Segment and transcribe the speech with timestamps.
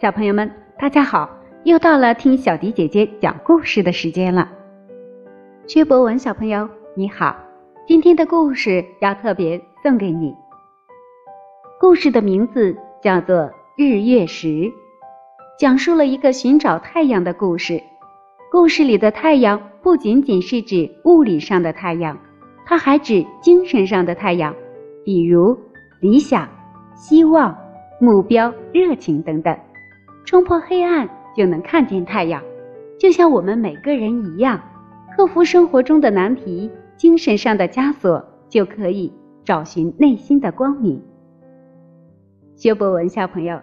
[0.00, 1.28] 小朋友们，大家好！
[1.64, 4.48] 又到了听小迪姐姐讲故事的时间了。
[5.66, 7.34] 薛博文小朋友你好，
[7.84, 10.32] 今天的故事要特别送给你。
[11.80, 13.36] 故事的名字叫做
[13.76, 14.46] 《日月食》，
[15.58, 17.82] 讲述了一个寻找太阳的故事。
[18.52, 22.16] 故事里的太阳不仅仅是指物理上的太阳，
[22.64, 24.54] 它还指精神上的太阳，
[25.04, 25.58] 比如
[26.00, 26.48] 理想、
[26.94, 27.52] 希望。
[28.00, 29.58] 目标、热情等等，
[30.28, 32.42] 冲破黑暗就能看见太阳，
[32.98, 34.60] 就像我们每个人一样，
[35.16, 39.10] 克服生活中的难题、精神上的枷锁，就可以
[39.42, 41.02] 找寻内心的光明。
[42.56, 43.58] 薛博文小朋友，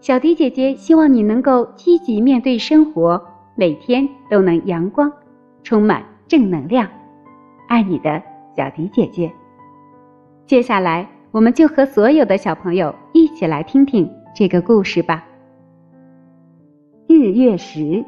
[0.00, 3.18] 小迪姐姐希望你能够积极面对生活，
[3.56, 5.10] 每天都能阳光，
[5.62, 6.86] 充满正能量。
[7.68, 8.22] 爱你的
[8.54, 9.32] 小迪姐姐。
[10.44, 11.08] 接下来。
[11.30, 15.24] 我们就和所有的小朋友一起来听听这个故事吧。
[17.12, 18.02] 日月食，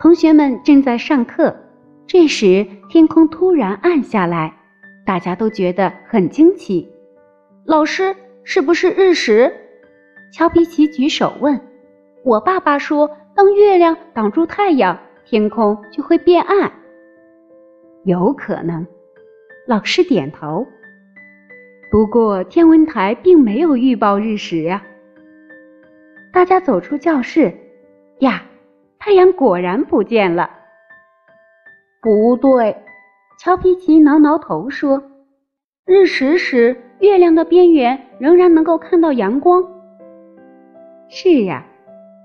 [0.00, 1.54] 同学们正在上课，
[2.06, 4.54] 这时天空突然暗下来，
[5.04, 6.88] 大家都觉得很惊奇。
[7.66, 9.52] 老师，是不是日食？
[10.32, 11.60] 乔皮奇举手问。
[12.24, 16.72] 我爸爸说，当月亮挡住太阳，天空就会变暗。
[18.04, 18.86] 有可能。
[19.66, 20.66] 老师点头。
[21.90, 24.82] 不过天文台并没有预报日食呀。
[26.36, 27.50] 大家走出教室，
[28.18, 28.42] 呀，
[28.98, 30.50] 太阳果然不见了。
[32.02, 32.76] 不对，
[33.40, 35.02] 乔皮奇挠挠头说
[35.86, 39.64] ：“日食时，月亮的边缘仍然能够看到阳光。”
[41.08, 41.64] 是呀，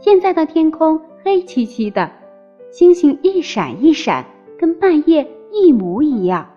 [0.00, 2.10] 现在的天空黑漆漆的，
[2.70, 4.24] 星星一闪一闪，
[4.58, 6.48] 跟半夜一模一样。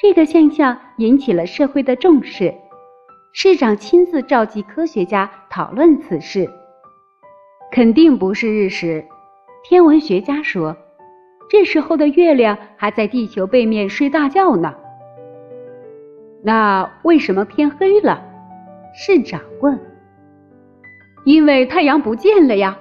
[0.00, 2.54] 这个现象引起了社会的重视，
[3.34, 6.50] 市长亲自召集科学家讨论此事。
[7.70, 9.02] 肯定不是日食，
[9.64, 10.76] 天文学家说，
[11.48, 14.74] 这时候的月亮还在地球背面睡大觉呢。
[16.44, 18.22] 那为什么天黑了？
[18.94, 19.80] 市长问。
[21.24, 22.76] 因为太阳不见了呀。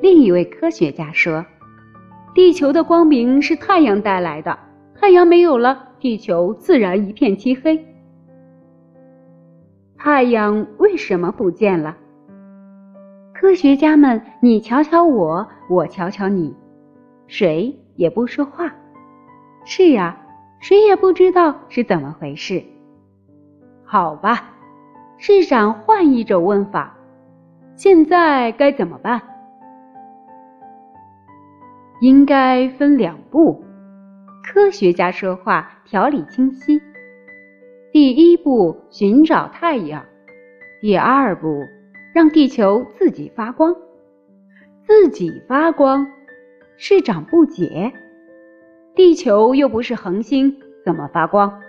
[0.00, 1.44] 另一位科学家说，
[2.34, 4.58] 地球的光明是太阳带来的，
[4.98, 5.90] 太阳没有了。
[6.00, 7.84] 地球自然一片漆黑。
[9.98, 11.96] 太阳为什么不见了？
[13.34, 16.54] 科学家们你瞧瞧我，我瞧瞧你，
[17.26, 18.72] 谁也不说话。
[19.64, 20.16] 是呀，
[20.60, 22.62] 谁也不知道是怎么回事。
[23.84, 24.50] 好吧，
[25.18, 26.94] 市长换一种问法，
[27.74, 29.20] 现在该怎么办？
[32.00, 33.64] 应该分两步。
[34.44, 36.80] 科学家说话条理清晰。
[37.92, 40.02] 第一步，寻找太阳；
[40.80, 41.64] 第二步，
[42.14, 43.74] 让地球自己发光。
[44.86, 46.06] 自己发光？
[46.76, 47.92] 市长不解。
[48.94, 51.60] 地球又不是恒星，怎么发光？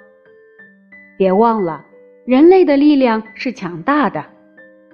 [1.18, 1.86] 别忘了，
[2.26, 4.26] 人类的力量是强大的，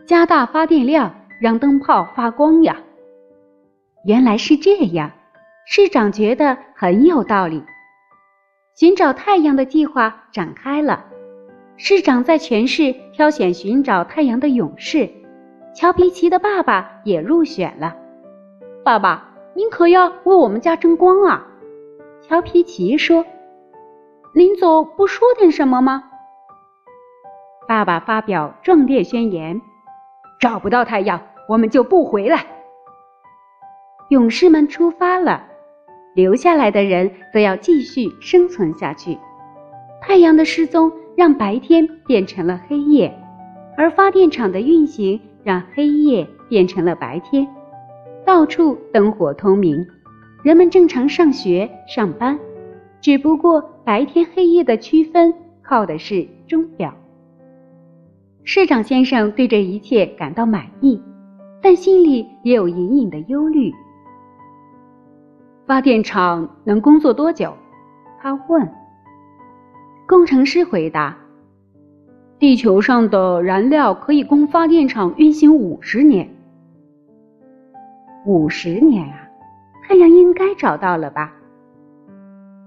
[0.05, 2.78] 加大发电量，让灯泡发光呀。
[4.05, 5.11] 原来是这样，
[5.66, 7.63] 市长觉得很有道理。
[8.75, 11.05] 寻找太阳的计划展开了。
[11.75, 15.09] 市长在全市挑选寻找太阳的勇士，
[15.75, 17.95] 乔皮奇的爸爸也入选了。
[18.84, 21.47] 爸爸，您可要为我们家争光啊！
[22.22, 23.25] 乔皮奇说
[24.34, 26.03] ：“临走不说点什么吗？”
[27.67, 29.59] 爸爸发表壮烈宣言
[30.40, 31.19] ：“找不到太阳，
[31.50, 32.45] 我们就不回来。”
[34.09, 35.47] 勇士们出发了。
[36.16, 39.17] 留下来的人则要继续生存下去。
[40.00, 43.13] 太阳的失踪让白天变成了黑夜，
[43.78, 47.47] 而发电厂的运行让黑夜变成了白天。
[48.25, 49.85] 到处灯火通明，
[50.44, 52.40] 人们正常上学上班。
[53.02, 56.93] 只不过白天黑夜的区分靠的是钟表。
[58.46, 61.02] 市长先生对这一切感到满意，
[61.61, 63.72] 但心里也有隐隐的忧虑。
[65.66, 67.53] 发电厂能工作多久？
[68.22, 68.83] 他问。
[70.14, 71.18] 工程师回答
[72.38, 76.30] ：“地球上的燃料可以供发电厂运行五十年。
[78.24, 79.28] 五十年啊，
[79.82, 81.34] 太阳应该找到了吧？”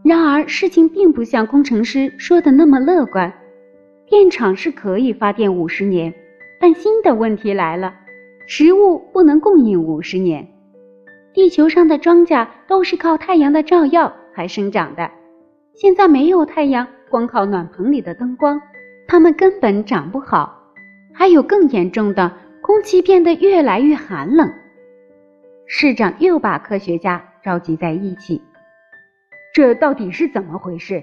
[0.03, 3.33] 然而，事情并不像工程师说的那么乐观。
[4.09, 6.13] 电厂是可以发电五十年，
[6.61, 7.95] 但新的问题来了：
[8.49, 10.49] 食物不能供应五十年。
[11.33, 15.09] 地球上的庄稼都是靠太阳的照耀才生长的，
[15.75, 18.61] 现在没有太阳，光靠暖棚里的灯光，
[19.07, 20.63] 它们根本长不好。
[21.15, 22.31] 还有更严重的，
[22.61, 24.53] 空气变得越来越寒冷。
[25.67, 28.43] 市长又把科学家召集在一起，
[29.55, 31.03] 这到底是怎么回事？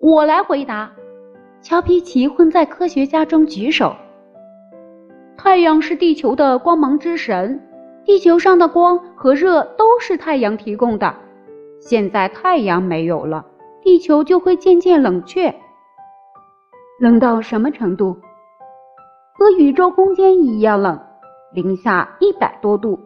[0.00, 0.92] 我来回答。
[1.60, 3.94] 乔皮奇混在科学家中举手。
[5.36, 7.60] 太阳是地球的光芒之神，
[8.04, 11.14] 地球上的光和热都是太阳提供的。
[11.80, 13.44] 现在太阳没有了，
[13.82, 15.54] 地球就会渐渐冷却。
[17.00, 18.16] 冷到什么程度？
[19.34, 21.00] 和宇宙空间一样冷，
[21.52, 23.00] 零下一百多度。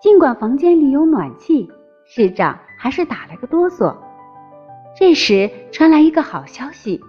[0.00, 1.70] 尽管房间里有暖气，
[2.04, 3.96] 市长还是打了个哆嗦。
[4.94, 7.00] 这时传来一个好消息：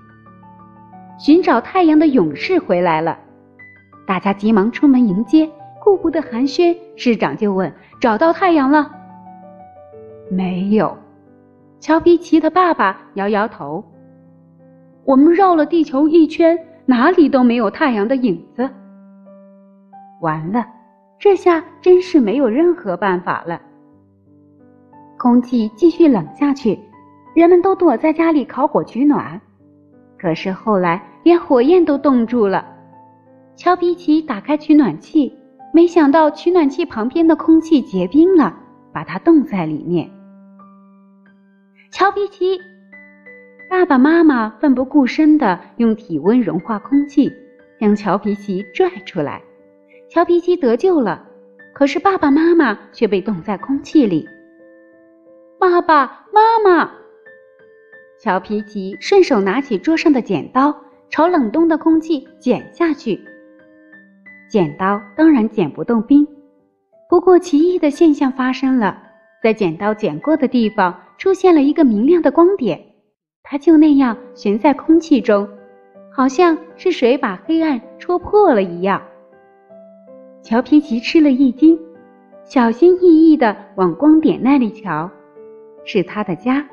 [1.20, 3.20] 寻找太阳的勇士回来了。
[4.08, 5.50] 大家急忙出门迎接，
[5.84, 8.90] 顾不得寒暄，市长就问：“找到太阳了？”
[10.32, 10.98] 没有。
[11.84, 13.84] 乔皮奇的爸爸摇摇头
[15.04, 18.70] ：“我们绕了地球一圈，哪里都没有太阳的影子。”
[20.22, 20.66] 完了，
[21.20, 23.62] 这下真是没有任何办法了。
[25.18, 26.80] 空气继续冷下去。
[27.36, 29.42] 人们都躲在家里烤火取暖，
[30.18, 32.66] 可是后来连火焰都冻住了。
[33.58, 35.38] 乔皮奇打开取暖器，
[35.74, 38.56] 没想到取暖器旁边的空气结冰了，
[38.94, 40.10] 把它冻在里面。
[41.94, 42.60] 乔皮奇，
[43.70, 47.32] 爸爸妈妈奋不顾身地用体温融化空气，
[47.80, 49.40] 将乔皮奇拽出来。
[50.10, 51.24] 乔皮奇得救了，
[51.72, 54.28] 可是爸爸妈妈却被冻在空气里。
[55.60, 56.90] 爸爸妈妈。
[58.20, 60.76] 乔皮奇顺手拿起桌上的剪刀，
[61.12, 63.24] 朝冷冻的空气剪下去。
[64.50, 66.28] 剪刀当然剪不动冰，
[67.08, 69.00] 不过奇异的现象发生了，
[69.44, 72.80] 在剪刀剪过的地方出现了一个明亮的光点，
[73.44, 75.48] 它就那样悬在空气中，
[76.12, 79.02] 好像是谁把黑暗戳破了一样。
[80.42, 81.80] 乔皮奇吃了一惊，
[82.44, 85.10] 小心翼翼地往光点那里瞧，
[85.86, 86.68] 是他的家。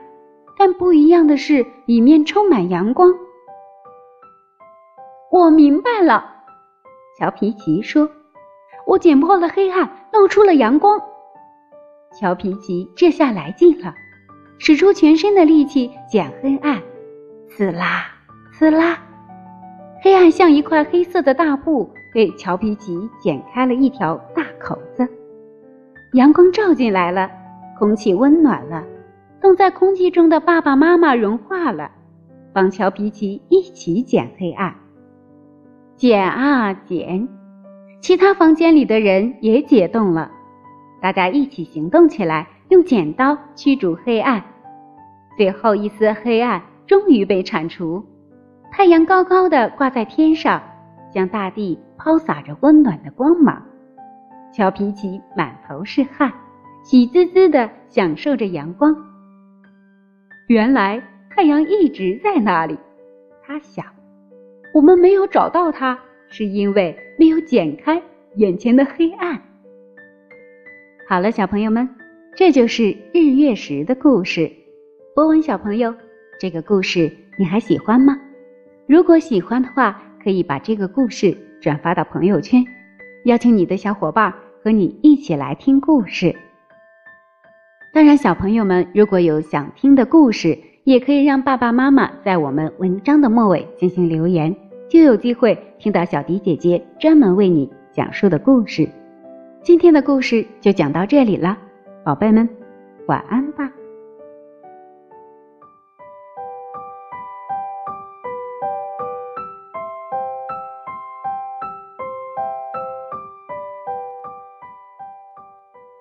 [0.58, 3.14] 但不一样的是，里面充满阳光。
[5.30, 6.22] 我明白了，
[7.18, 8.10] 乔皮奇说
[8.86, 11.00] ：“我剪破了黑暗，露出了阳光。”
[12.18, 13.94] 乔皮奇这下来劲了，
[14.62, 16.82] 使出全身的力气剪黑暗，
[17.48, 18.04] 刺啦
[18.52, 18.98] 刺啦，
[20.02, 25.08] 黑暗像一块黑色的大布，给乔皮奇剪开了一条大口子。
[26.12, 27.30] 阳光照进来了，
[27.78, 28.84] 空气温暖了。
[29.40, 31.90] 冻在空气中的爸爸妈妈融化了，
[32.52, 34.74] 帮乔皮奇一起剪黑暗。
[35.96, 37.26] 剪啊剪，
[38.02, 40.30] 其他房间里的人也解冻了，
[41.00, 44.42] 大家一起行动起来，用剪刀驱逐黑暗。
[45.36, 48.04] 最后一丝黑暗终于被铲除，
[48.72, 50.62] 太阳高高的挂在天上，
[51.12, 53.62] 向大地抛洒着温暖的光芒。
[54.52, 56.32] 乔皮奇满头是汗，
[56.82, 58.94] 喜滋滋的享受着阳光。
[60.48, 62.76] 原来太阳一直在那里，
[63.44, 63.84] 他想，
[64.74, 68.02] 我们没有找到它，是因为没有剪开
[68.36, 69.40] 眼前的黑暗。
[71.08, 71.88] 好了，小朋友们，
[72.36, 74.50] 这就是日月食的故事。
[75.14, 75.94] 博文小朋友，
[76.38, 78.18] 这个故事你还喜欢吗？
[78.86, 82.64] 如果喜欢的话，可以把这个故事转发到朋友圈，
[83.24, 86.34] 邀请你的小伙伴和你一起来听故事。
[87.92, 94.54] 当然，小朋友们如果有想听的故事，也可以让爸爸妈妈在我们文章的末尾进行留言，
[94.88, 98.88] 就有机会听到小迪姐姐专门为你讲述的故事。
[99.62, 101.58] 今天的故事就讲到这里了，
[102.02, 102.48] 宝贝们，
[103.06, 103.70] 晚安吧。